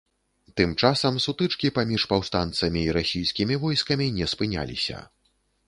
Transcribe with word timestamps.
Тым 0.61 0.71
часам 0.87 1.19
сутычкі 1.25 1.71
паміж 1.75 2.07
паўстанцамі 2.13 2.81
і 2.87 2.95
расійскімі 2.99 3.61
войскамі 3.67 4.11
не 4.19 4.33
спыняліся. 4.35 5.07